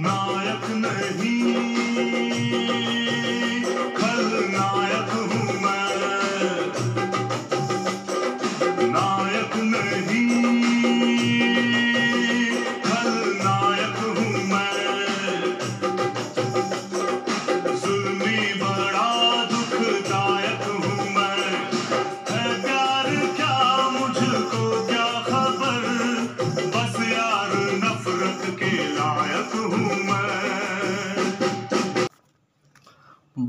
नायक 0.00 0.70
नहीं। 0.70 1.69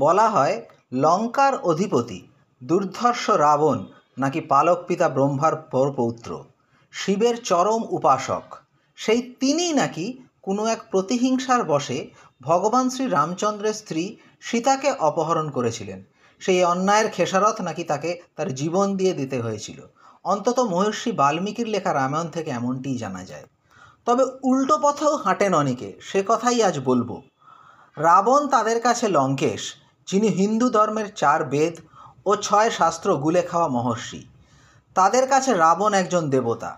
বলা 0.02 0.26
হয় 0.30 0.56
লঙ্কার 0.94 1.54
অধিপতি, 1.70 2.20
দুর্ধর্ষ 2.62 3.24
রাবণ 3.44 3.78
নাকি 4.18 4.40
পালক 4.40 4.78
পিতা 4.88 5.08
ব্রহ্মার 5.08 5.54
পৌত্র 5.98 6.30
শিবের 6.94 7.36
চরম 7.42 7.82
উপাসক। 7.90 8.46
সেই 8.98 9.20
তিনি 9.40 9.66
নাকি 9.72 10.06
কোনো 10.42 10.62
এক 10.66 10.80
প্রতিহিংসার 10.90 11.64
বশে 11.64 11.98
ভগবান 12.40 12.86
শ্রী 12.90 13.04
রামচন্দ্রের 13.06 13.72
স্ত্রী 13.72 14.04
সীতাকে 14.40 14.90
অপহরণ 15.08 15.46
করেছিলেন। 15.50 16.00
সেই 16.42 16.60
অন্যায়ের 16.64 17.08
খেসারত 17.10 17.56
নাকি 17.60 17.84
তাকে 17.84 18.10
তার 18.36 18.48
জীবন 18.54 18.86
দিয়ে 18.96 19.14
দিতে 19.14 19.38
হয়েছিল। 19.40 19.78
অন্তত 20.24 20.58
মহর্ষি 20.72 21.10
বাল্মীকির 21.12 21.68
লেখা 21.68 21.92
রামায়ণ 21.94 22.28
থেকে 22.28 22.50
এমনটিই 22.50 22.98
জানা 22.98 23.22
যায়। 23.24 23.46
তবে 24.06 24.24
উল্টো 24.42 24.76
পথেও 24.82 25.14
হাঁটেন 25.16 25.52
অনেকে, 25.54 25.88
সে 26.00 26.20
কথাই 26.26 26.58
আজ 26.62 26.76
বলব। 26.84 27.10
রাবণ 27.96 28.42
তাদের 28.48 28.78
কাছে 28.80 29.06
লঙ্কেশ 29.08 29.62
যিনি 30.08 30.28
হিন্দু 30.40 30.66
ধর্মের 30.76 31.08
চার 31.20 31.40
বেদ 31.52 31.74
ও 32.28 32.30
ছয় 32.46 32.70
শাস্ত্র 32.78 33.08
গুলে 33.24 33.42
খাওয়া 33.50 33.68
মহর্ষি, 33.76 34.20
তাদের 34.96 35.24
কাছে 35.32 35.50
রাবণ 35.64 35.92
একজন 36.02 36.24
দেবতা। 36.34 36.70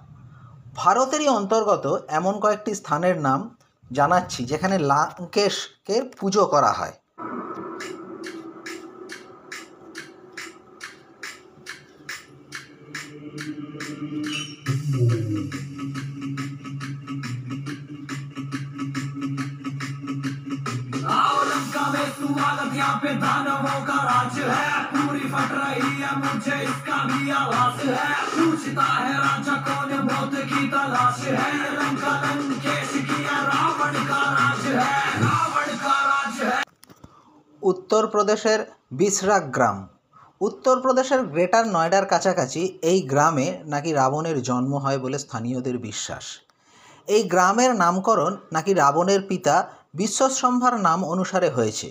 ভারতেরই 0.81 1.29
অন্তর্গত 1.39 1.85
এমন 2.19 2.35
কয়েকটি 2.45 2.73
স্থানের 2.81 3.17
নাম 3.27 3.41
জানাচ্ছি, 3.91 4.41
যেখানে 4.51 4.77
লাঙ্কেশকে 4.91 5.97
পুজো 6.19 6.43
করা 6.55 6.73
হয়। 6.79 6.95
स्वागत 22.44 22.74
यहाँ 22.76 22.96
पे 23.00 23.14
दानवों 23.16 23.80
का 23.86 23.98
राज 24.04 24.38
है 24.40 24.80
पूरी 24.88 25.28
फट 25.30 25.52
रही 25.54 25.92
है 25.98 26.16
मुझे 26.18 26.56
इसका 26.64 26.98
भी 27.06 27.30
आभास 27.32 27.84
है 27.90 28.16
पूछता 28.32 28.84
है 28.86 29.14
राजा 29.18 29.56
कौन 29.68 29.94
मौत 30.04 30.36
की 30.50 30.68
तलाश 30.70 31.22
है 31.28 31.46
ये 31.54 31.70
लंका 31.74 32.16
लंकेश 32.24 32.92
किया 33.06 33.38
रावण 33.44 33.96
का 34.10 34.20
राज 34.32 34.66
है 34.66 34.98
रावण 35.22 35.72
का 35.78 35.96
राज 36.08 36.42
है 36.44 36.58
উত্তরপ্রদেশের 37.62 38.60
বিসরাক 38.96 39.48
গ্রাম 39.56 39.80
উত্তরপ্রদেশের 40.42 41.22
গ্রেটার 41.32 41.66
নয়ডার 41.72 42.06
কাছাকাছি 42.08 42.62
এই 42.86 43.00
গ্রামে 43.08 43.48
নাকি 43.68 43.92
রাবণের 43.94 44.38
জন্ম 44.44 44.72
হয় 44.82 45.00
বলে 45.00 45.18
স্থানীয়দের 45.20 45.78
বিশ্বাস 45.80 46.26
এই 47.08 47.22
গ্রামের 47.30 47.72
নামকরণ 47.78 48.34
নাকি 48.54 48.72
রাবণের 48.76 49.22
পিতা 49.28 49.56
বিশ্বসম্ভার 49.94 50.74
নাম 50.82 51.00
অনুসারে 51.06 51.50
হয়েছে 51.52 51.90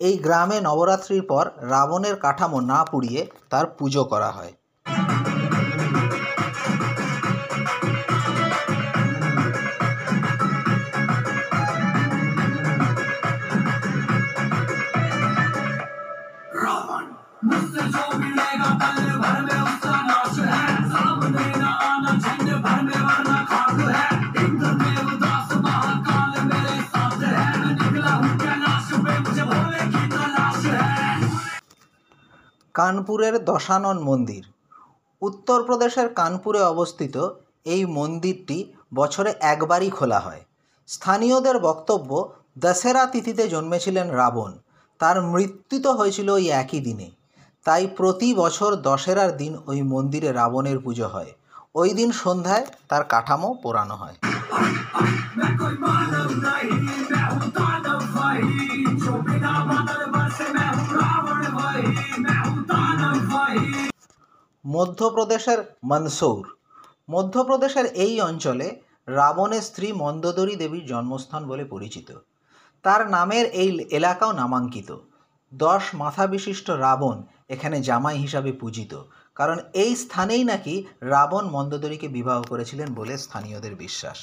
এই 0.00 0.18
গ্রামে 0.18 0.60
নবরাত্রির 0.60 1.22
পর 1.22 1.44
রাবণের 1.70 2.16
কাঠামো 2.16 2.60
না 2.60 2.84
পুড়িয়ে 2.84 3.20
তার 3.50 3.64
পুজো 3.78 4.04
করা 4.04 4.30
হয়। 4.30 4.52
কানপুরের 32.74 33.44
দশানন 33.44 33.98
মন্দির। 33.98 34.44
উত্তরপ্রদেশের 35.20 36.08
কানপুরে 36.08 36.62
অবস্থিত 36.62 37.28
এই 37.64 37.86
মন্দিরটি 37.86 38.72
বছরে 38.94 39.34
একবারই 39.40 39.90
খোলা 39.90 40.20
হয়। 40.20 40.42
স্থানীয়দের 40.86 41.58
বক্তব্য, 41.58 42.32
দশেরা 42.58 43.06
তিথিতে 43.06 43.48
জন্মেছিলেন 43.48 44.10
রাবণ। 44.10 44.52
তার 44.98 45.22
মৃত্যু 45.22 45.80
তো 45.82 45.92
হয়েছিল 45.92 46.30
ওই 46.30 46.48
একই 46.48 46.80
দিনে। 46.80 47.10
তাই 47.64 47.86
প্রতি 47.86 48.34
বছর 48.34 48.76
দশেরার 48.76 49.36
দিন 49.36 49.58
ওই 49.66 49.82
মন্দিরে 49.82 50.32
রাবণের 50.32 50.78
পুজো 50.78 51.08
হয়। 51.08 51.32
ওই 51.74 51.90
দিন 51.94 52.12
সন্ধ্যায় 52.12 52.66
তার 52.88 53.04
কাঠামো 53.04 53.54
পোড়ানো 53.62 53.94
হয়। 53.94 54.16
মধ্যপ্রদেশের 64.64 65.58
মনসৌর। 65.84 66.46
মধ্যপ্রদেশের 67.10 67.86
এই 67.86 68.20
অঞ্চলে 68.20 68.80
রাবণের 69.08 69.62
স্ত্রী 69.62 69.92
মন্দোদরী 69.92 70.56
দেবীর 70.56 70.86
জন্মস্থান 70.86 71.46
বলে 71.46 71.64
পরিচিত। 71.64 72.08
তার 72.82 73.10
নামের 73.10 73.46
এই 73.46 73.86
এলাকাও 73.90 74.32
নামাঙ্কিত। 74.32 74.96
দশ 75.52 75.94
মাথা 75.94 76.26
বিশিষ্ট 76.26 76.70
রাবণ 76.70 77.22
এখানে 77.48 77.82
জামাই 77.82 78.18
হিসাবে 78.18 78.52
পূজিত। 78.52 78.92
কারণ 79.34 79.58
এই 79.72 79.96
স্থানেই 79.96 80.44
নাকি 80.44 80.84
রাবণ 81.00 81.44
মন্দোদরীকে 81.44 82.08
বিবাহ 82.08 82.42
করেছিলেন 82.42 82.94
বলে 82.94 83.18
স্থানীয়দের 83.18 83.74
বিশ্বাস। 83.74 84.18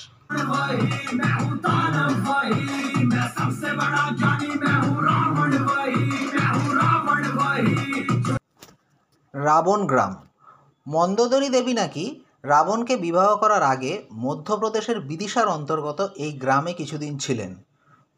রাবণ 9.33 9.87
গ্রাম 9.87 10.30
মন্দোদরী 10.87 11.49
দেবী 11.49 11.73
নাকি 11.73 12.21
রাবণকে 12.43 12.97
বিবাহ 12.97 13.35
করার 13.35 13.63
আগে 13.63 14.03
মধ্যপ্রদেশের 14.13 14.99
বিদিশার 14.99 15.47
অন্তর্গত 15.47 16.13
এই 16.15 16.31
গ্রামে 16.31 16.73
কিছুদিন 16.73 17.17
ছিলেন। 17.17 17.55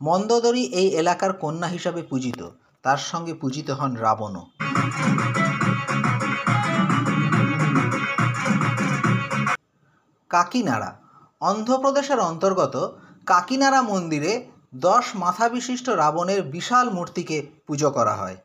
মন্দোদরী 0.01 0.63
এই 0.63 0.87
এলাকার 0.87 1.33
কন্যা 1.33 1.67
হিসাবে 1.67 2.01
পূজিত। 2.01 2.49
তার 2.83 2.97
সঙ্গে 2.97 3.33
পূজিত 3.33 3.69
হন 3.69 3.95
রাবণও। 3.95 4.45
কাকিনাড়া। 10.29 10.99
অন্ধ্রপ্রদেশের 11.41 12.19
অন্তর্গত 12.19 12.97
কাকিনাড়া 13.25 13.81
মন্দিরে 13.81 14.45
দশ 14.75 15.05
মাথা 15.15 15.49
বিশিষ্ট 15.49 15.89
রাবণের 15.89 16.41
বিশাল 16.41 16.89
মূর্তিকে 16.89 17.47
পুজো 17.67 17.91
করা 17.91 18.15
হয়। 18.15 18.37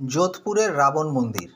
যোধপুরের 0.00 0.70
রাবণ 0.76 1.08
মন্দির। 1.08 1.48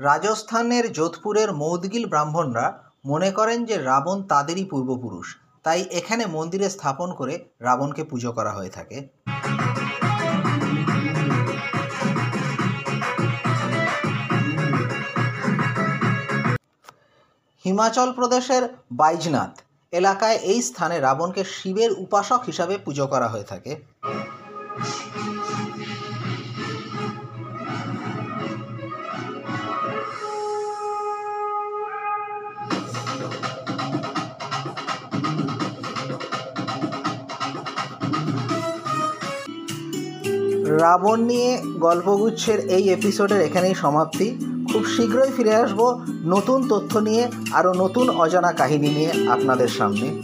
রাজস্থানের 0.00 0.92
যোধপুরের 0.92 1.48
মৌদগিল 1.52 2.04
ব্রাহ্মণরা 2.06 2.66
মনে 3.04 3.30
করেন 3.30 3.64
যে 3.64 3.76
রাবণ 3.78 4.18
তাদেরই 4.22 4.64
পূর্বপুরুষ, 4.64 5.26
তাই 5.62 5.80
এখানে 5.90 6.26
মন্দিরে 6.26 6.68
স্থাপন 6.70 7.08
করে 7.14 7.34
রাবণকে 7.60 8.04
পুজো 8.04 8.32
করা 8.32 8.52
হয়ে 8.52 8.70
থাকে। 8.70 8.98
হিমাচল 17.64 18.12
প্রদেশের 18.12 18.62
বাইজনাথ 18.92 19.52
এলাকায় 19.92 20.38
এই 20.52 20.60
স্থানে 20.68 20.96
রাবণকে 21.00 21.42
শিবের 21.54 21.90
উপাসক 22.04 22.40
হিসাবে 22.46 22.74
পুজো 22.84 23.06
করা 23.12 23.28
হয়ে 23.32 23.46
থাকে। 23.50 23.72
রাবণ 40.82 41.18
নিয়ে 41.30 41.50
গল্পগুচ্ছের 41.86 42.58
এই 42.76 42.84
এপিসোডের 42.96 43.40
এখানেই 43.40 43.74
সমাপ্তি। 43.74 44.28
খুব 44.72 44.84
শীঘ্রই 44.86 45.30
ফিরে 45.36 45.54
আসব 45.54 45.80
নতুন 46.24 46.68
তথ্য 46.68 46.98
নিয়ে 46.98 47.28
আরও 47.52 47.72
নতুন 47.74 48.10
অজানা 48.10 48.52
কাহিনী 48.52 48.88
নিয়ে 48.88 49.12
আপনাদের 49.30 49.68
সামনে। 49.68 50.22